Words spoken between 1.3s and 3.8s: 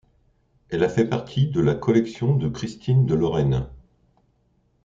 de la collection de Christine de Lorraine.